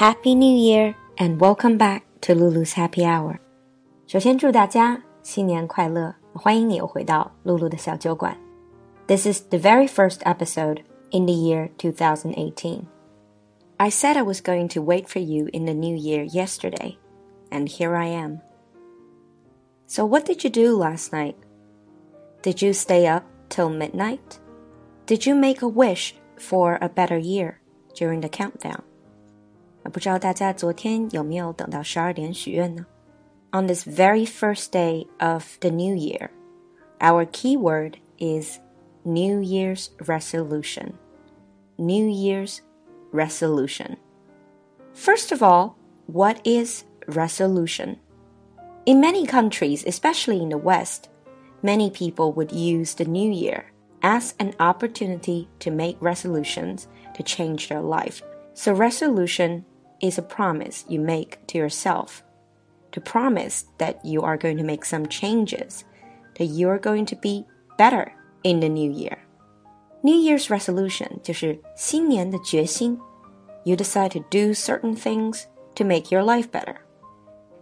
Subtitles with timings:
[0.00, 3.38] Happy New Year and welcome back to Lulu's Happy Hour。
[4.06, 8.36] 首先祝大家新年快乐，欢迎你又回到露露的小酒馆。
[9.06, 12.82] This is the very first episode in the year 2018.
[13.78, 16.96] I said I was going to wait for you in the new year yesterday,
[17.50, 18.40] and here I am.
[19.86, 21.36] So, what did you do last night?
[22.42, 24.40] Did you stay up till midnight?
[25.06, 27.60] Did you make a wish for a better year
[27.94, 28.82] during the countdown?
[29.92, 32.86] 不知道大家昨天有没有等到十二点许愿呢？
[33.52, 36.30] On this very first day of the new year,
[36.98, 38.58] our keyword is
[39.04, 40.94] New Year's resolution.
[41.76, 42.58] New Year's
[43.12, 43.96] resolution.
[44.94, 47.96] First of all, what is resolution?
[48.84, 51.08] In many countries, especially in the West,
[51.62, 57.68] many people would use the new year as an opportunity to make resolutions to change
[57.68, 58.22] their life.
[58.54, 59.64] So, resolution
[60.00, 62.22] is a promise you make to yourself
[62.96, 65.84] to promise that you are going to make some changes,
[66.38, 67.44] that you are going to be
[67.76, 68.10] better
[68.42, 69.18] in the new year.
[70.02, 72.98] New Year's resolution 就是新年的决心.
[73.64, 76.76] You decide to do certain things to make your life better.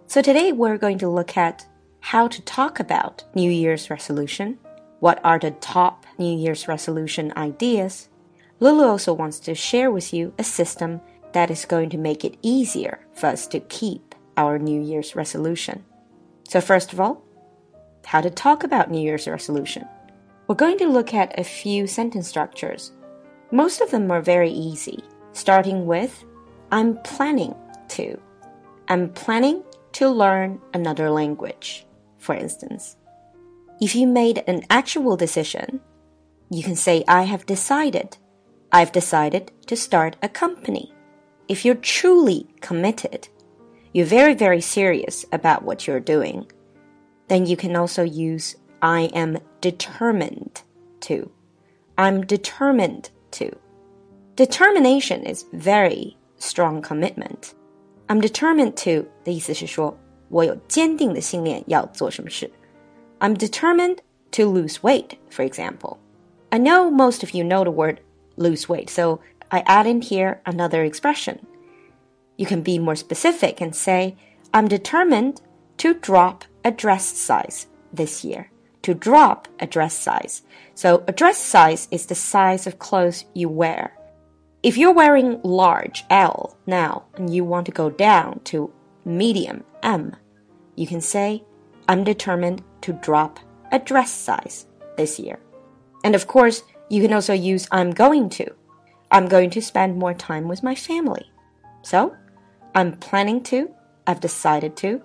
[0.07, 1.65] So today we're going to look at
[2.01, 4.59] how to talk about New Year's resolution.
[5.01, 8.09] What are the top New Year's resolution ideas?
[8.61, 11.01] Lulu also wants to share with you a system
[11.34, 15.84] that is going to make it easier for us to keep our New Year's resolution.
[16.48, 17.24] So, first of all,
[18.06, 19.88] how to talk about New Year's resolution.
[20.48, 22.92] We're going to look at a few sentence structures.
[23.52, 26.24] Most of them are very easy, starting with
[26.72, 27.54] I'm planning
[27.90, 28.20] to.
[28.88, 29.64] I'm planning
[29.94, 31.86] to learn another language,
[32.18, 32.96] for instance.
[33.82, 35.82] If you made an actual decision,
[36.50, 38.18] you can say I have decided.
[38.72, 40.94] I've decided to start a company
[41.49, 43.29] if you're truly committed,
[43.93, 46.51] you're very, very serious about what you're doing,
[47.29, 50.63] then you can also use I am determined
[51.01, 51.31] to.
[51.97, 53.51] I'm determined to.
[54.37, 57.55] Determination is very strong commitment.
[58.09, 59.97] I'm determined to 的意思是说，
[60.29, 62.51] 我有坚定的信念要做什么事。
[63.21, 63.99] I'm determined
[64.33, 65.99] to lose weight, for example.
[66.51, 67.99] I know most of you know the word
[68.37, 69.21] lose weight, so
[69.52, 71.46] I add in here another expression.
[72.38, 74.16] You can be more specific and say,
[74.54, 75.42] I'm determined
[75.78, 78.52] to drop a dress size this year.
[78.84, 80.44] To drop a dress size.
[80.74, 83.98] So, a dress size is the size of clothes you wear.
[84.64, 88.72] If you're wearing large L now and you want to go down to
[89.06, 90.16] medium M,
[90.76, 91.44] you can say,
[91.88, 93.40] I'm determined to drop
[93.72, 95.40] a dress size this year.
[96.04, 98.54] And of course, you can also use I'm going to.
[99.12, 101.32] I'm going to spend more time with my family.
[101.82, 102.16] So,
[102.76, 103.70] I'm planning to,
[104.06, 105.02] I've decided to,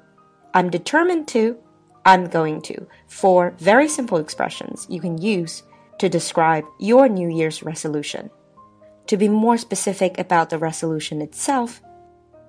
[0.52, 1.56] I'm determined to,
[2.04, 2.86] I'm going to.
[3.06, 5.62] Four very simple expressions you can use
[5.98, 8.30] to describe your New Year's resolution.
[9.06, 11.80] To be more specific about the resolution itself,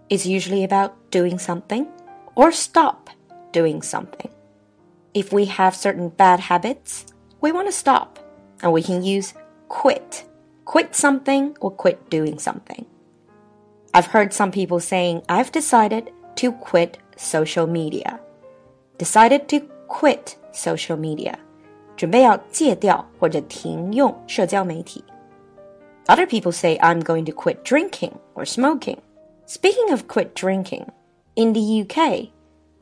[0.10, 1.88] it's usually about doing something
[2.36, 3.10] or stop
[3.52, 4.32] doing something.
[5.14, 7.06] If we have certain bad habits,
[7.40, 8.20] we want to stop,
[8.62, 9.34] and we can use
[9.70, 10.26] quit
[10.65, 12.87] quit something or quit doing something.
[13.93, 18.21] I've heard some people saying, I've decided to quit social media.
[18.99, 21.39] Decided to quit social media.
[21.97, 25.05] 准备要戒掉或者停用社交媒体.
[26.06, 28.99] Other people say I'm going to quit drinking or smoking.
[29.47, 30.87] Speaking of quit drinking,
[31.37, 32.31] in the UK,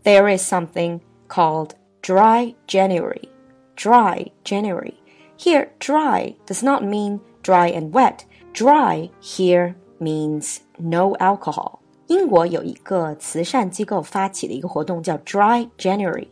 [0.05, 3.29] there is something called dry January.
[3.75, 4.95] Dry January.
[5.37, 8.25] Here, dry does not mean dry and wet.
[8.53, 11.81] Dry here means no alcohol.
[12.09, 16.29] 英国有一个慈善机构发起的一个活动叫 Dry January.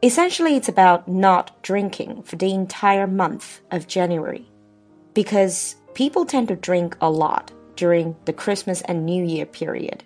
[0.00, 4.44] Essentially, it's about not drinking for the entire month of January.
[5.14, 10.04] Because people tend to drink a lot during the Christmas and New Year period.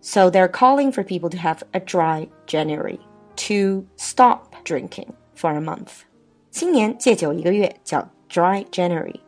[0.00, 2.98] So they're calling for people to have a dry January
[3.36, 6.04] to stop drinking for a month.
[6.50, 9.20] 新年戒酒一个月叫 Dry January.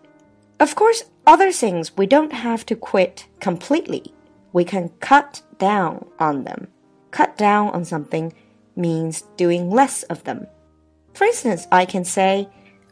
[0.58, 4.12] Of course, other things we don't have to quit completely.
[4.52, 6.69] We can cut down on them.
[7.10, 8.32] Cut down on something
[8.76, 10.46] means doing less of them.
[11.14, 12.48] For instance, I can say,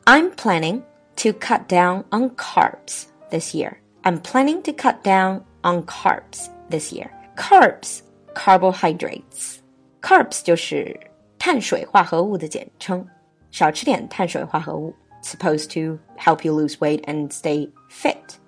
[0.07, 0.83] I'm planning
[1.17, 3.81] to cut down on carbs this year.
[4.05, 7.11] I'm planning to cut down on carbs this year.
[7.37, 8.03] Carbs,
[8.35, 9.59] carbohydrates.
[10.01, 10.99] Carbs 就是
[11.39, 13.07] 碳水化合物的简称，
[13.51, 14.95] 少吃点碳水化合物。
[15.23, 18.39] supposed to help you lose weight and stay fit.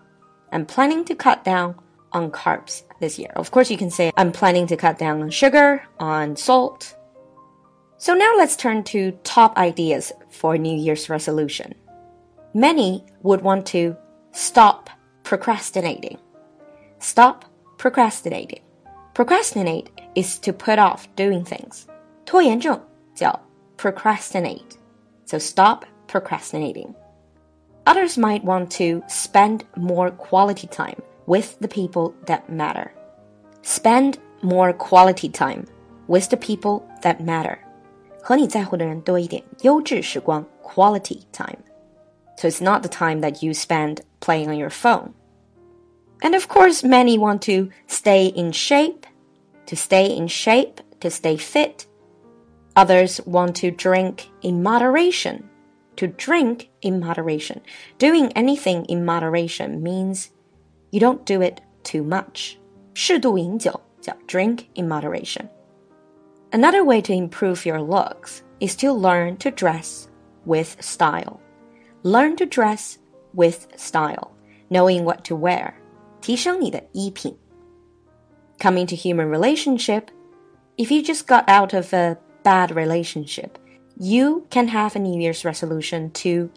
[0.52, 1.74] I'm planning to cut down
[2.12, 3.30] on carbs this year.
[3.36, 6.96] Of course, you can say, I'm planning to cut down on sugar, on salt.
[7.98, 11.74] So now let's turn to top ideas for New Year's resolution.
[12.54, 13.96] Many would want to
[14.32, 14.90] stop
[15.22, 16.18] procrastinating.
[16.98, 17.44] Stop
[17.78, 18.62] procrastinating.
[19.14, 21.86] Procrastinate is to put off doing things.
[22.24, 22.80] 拖延症
[23.14, 23.40] 叫
[23.76, 24.76] procrastinate.
[25.26, 26.94] So stop procrastinating.
[27.86, 32.92] Others might want to spend more quality time with the people that matter.
[33.62, 35.66] Spend more quality time
[36.06, 37.58] with the people that matter.
[38.22, 41.58] 和你在乎的人多一点，优质时光 quality time.
[42.36, 45.12] So it's not the time that you spend playing on your phone.
[46.22, 49.06] And of course, many want to stay in shape,
[49.66, 51.86] to stay in shape, to stay fit.
[52.76, 55.48] Others want to drink in moderation,
[55.96, 57.60] to drink in moderation.
[57.98, 60.30] Doing anything in moderation means
[60.90, 62.56] you don't do it too much.
[62.94, 65.48] 适度饮酒叫 drink in moderation.
[66.52, 70.08] Another way to improve your looks is to learn to dress
[70.44, 71.40] with style.
[72.02, 72.98] Learn to dress
[73.34, 74.32] with style,
[74.68, 75.74] knowing what to wear.
[76.20, 77.36] 提升你的衣品.
[78.58, 80.10] Coming to human relationship,
[80.76, 83.58] if you just got out of a bad relationship,
[83.98, 86.50] you can have a New Year's resolution to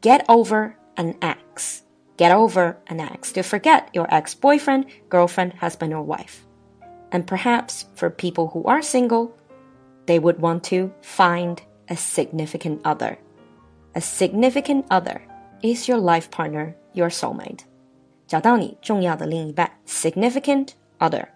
[0.00, 1.82] get over an ex.
[2.16, 6.46] Get over an ex, to forget your ex boyfriend, girlfriend, husband, or wife.
[7.10, 9.34] And perhaps for people who are single,
[10.06, 13.18] they would want to find a significant other.
[13.94, 15.22] A significant other
[15.62, 17.64] is your life partner, your soulmate.
[18.26, 21.26] 找到你重要的另一半, significant other.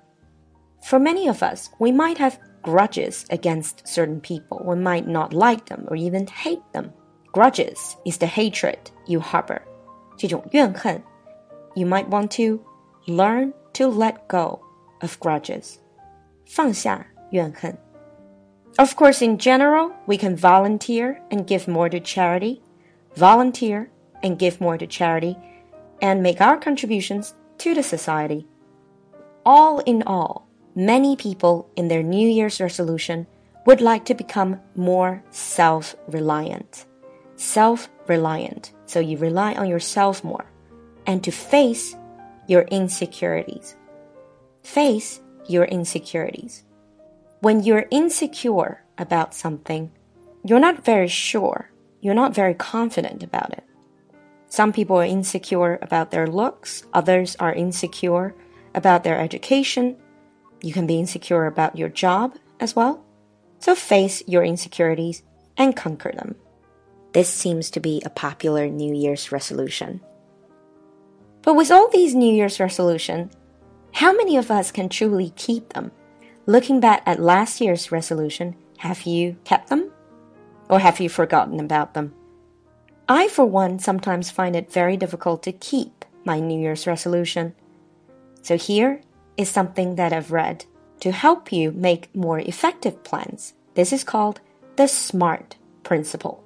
[0.82, 4.62] For many of us, we might have grudges against certain people.
[4.64, 6.92] We might not like them or even hate them.
[7.32, 9.62] Grudges is the hatred you harbor.
[10.16, 11.02] 这种怨恨,
[11.74, 12.60] you might want to
[13.06, 14.60] learn to let go
[15.00, 15.78] of grudges.
[16.46, 17.76] 放下怨恨.
[18.76, 22.60] Of course, in general, we can volunteer and give more to charity,
[23.16, 23.88] volunteer
[24.22, 25.36] and give more to charity,
[26.00, 28.46] and make our contributions to the society.
[29.44, 30.47] All in all,
[30.79, 33.27] many people in their New Year's resolution
[33.65, 36.85] would like to become more self reliant.
[37.35, 40.45] Self reliant, so you rely on yourself more,
[41.05, 41.95] and to face
[42.47, 43.75] your insecurities.
[44.63, 46.63] Face your insecurities.
[47.41, 49.91] When you're insecure about something,
[50.45, 53.63] you're not very sure, you're not very confident about it.
[54.47, 58.33] Some people are insecure about their looks, others are insecure
[58.73, 59.97] about their education.
[60.61, 63.03] You can be insecure about your job as well.
[63.59, 65.23] So face your insecurities
[65.57, 66.35] and conquer them.
[67.13, 70.01] This seems to be a popular New Year's resolution.
[71.41, 73.33] But with all these New Year's resolutions,
[73.93, 75.91] how many of us can truly keep them?
[76.45, 79.91] Looking back at last year's resolution, have you kept them?
[80.69, 82.13] Or have you forgotten about them?
[83.07, 87.55] I, for one, sometimes find it very difficult to keep my New Year's resolution.
[88.41, 89.01] So here
[89.38, 90.64] is something that I've read
[91.00, 93.52] to help you make more effective plans.
[93.74, 94.40] This is called
[94.76, 96.38] the SMART principle.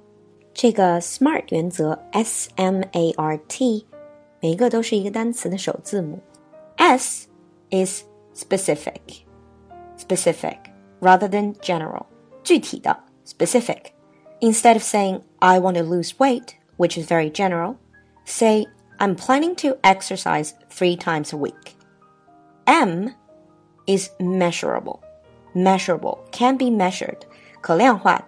[0.53, 3.85] 这个 SMART 原则 S M A R T，
[4.41, 6.19] 每一个都是一个单词的首字母。
[6.77, 7.27] S
[7.69, 8.03] is
[8.35, 9.23] specific
[9.97, 10.57] specific
[11.01, 12.05] rather than general.
[12.43, 13.91] 具体的 specific.
[14.41, 17.75] Instead of saying I want to lose weight, which is very general,
[18.25, 18.65] say
[18.97, 21.75] I'm planning to exercise 3 times a week.
[22.67, 23.13] M
[23.87, 25.01] is measurable.
[25.53, 27.25] Measurable can be measured.
[27.61, 28.23] 可量化.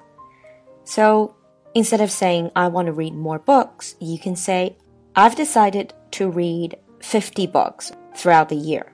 [0.84, 1.36] So
[1.74, 4.76] instead of saying I want to read more books, you can say
[5.16, 8.92] I've decided to read 50 books throughout the year.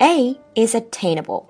[0.00, 1.48] A is attainable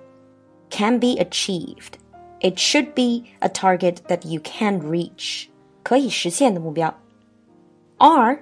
[0.71, 1.99] can be achieved.
[2.41, 5.49] It should be a target that you can reach.
[5.83, 6.93] 可以实现的目标.
[7.99, 8.41] R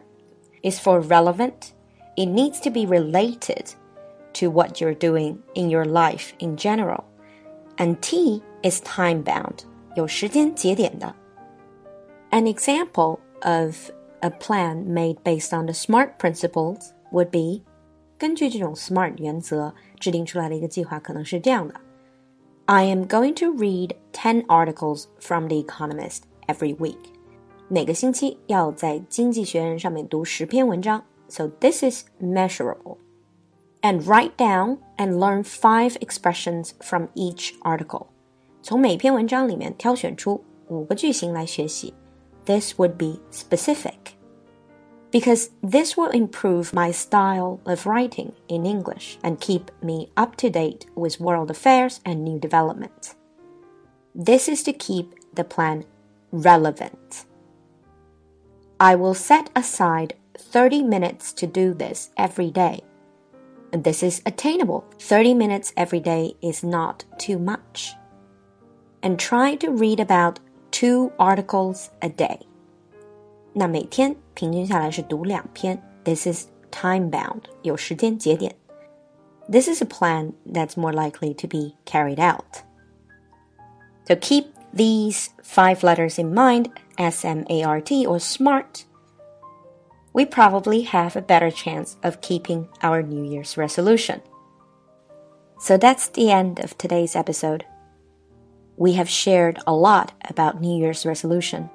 [0.63, 1.73] is for relevant.
[2.17, 3.75] It needs to be related
[4.35, 7.05] to what you're doing in your life in general.
[7.77, 9.65] And T is time bound.
[9.95, 11.15] 有时间节点的.
[12.31, 13.91] An example of
[14.21, 17.63] a plan made based on the SMART principles would be
[18.19, 21.75] 根据这种 SMART 原则制定出来的一个计划可能是这样的。
[22.67, 26.99] I am going to read 10 articles from The Economist every week.
[27.69, 32.97] 每个星期要在《经济学人》上面读十篇文章，so this is measurable.
[33.83, 38.07] And write down and learn five expressions from each article.
[38.63, 41.93] 从每篇文章里面挑选出五个句型来学习。
[42.47, 44.15] This would be specific.
[45.15, 50.51] because this will improve my style of writing in English and keep me up to
[50.51, 53.15] date with world affairs and new developments.
[54.13, 55.85] This is to keep the plan
[56.33, 57.27] relevant.
[58.81, 62.83] I will set aside 30 minutes to do this every day.
[63.73, 64.85] This is attainable.
[65.01, 67.95] 30 minutes every day is not too much.
[69.03, 70.39] And try to read about
[70.71, 72.41] two articles a day.
[73.53, 75.81] 那每天平均下来是读两篇。
[76.05, 78.55] This is time bound，有时间节点。
[79.51, 82.63] This is a plan that's more likely to be carried out.
[84.07, 88.85] So keep these five letters in mind, S M A R T or SMART.
[90.19, 94.23] We probably have a better chance of keeping our New Year's resolution.
[95.59, 97.65] So that's the end of today's episode.
[98.77, 101.69] We have shared a lot about New Year's resolution.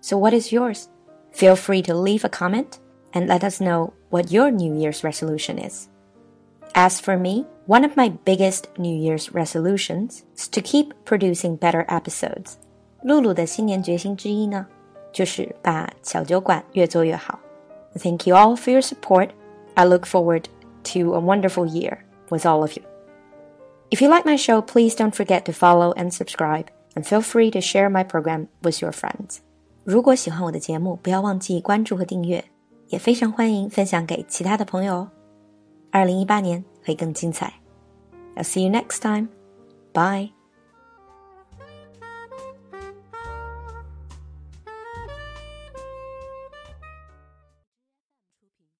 [0.00, 0.88] So what is yours?
[1.32, 2.78] Feel free to leave a comment
[3.12, 5.88] and let us know what your New Year's resolution is.
[6.74, 11.84] As for me, one of my biggest New Year's resolutions is to keep producing better
[11.88, 12.56] episodes.
[13.02, 14.66] 露露的新年决心之一呢，
[15.12, 17.38] 就是把小酒馆越做越好。
[17.96, 19.30] Thank you all for your support.
[19.76, 20.48] I look forward
[20.84, 22.82] to a wonderful year with all of you.
[23.90, 27.50] If you like my show, please don't forget to follow and subscribe, and feel free
[27.50, 29.38] to share my program with your friends.
[29.84, 32.44] 如果喜欢我的节目，不要忘记关注和订阅，
[32.88, 35.10] 也非常欢迎分享给其他的朋友哦。
[35.90, 37.52] 二零一八年会更精彩。
[38.36, 39.28] I'll see you next time.
[39.92, 40.35] Bye.